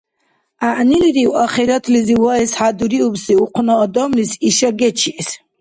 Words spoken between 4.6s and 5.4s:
гечиэс?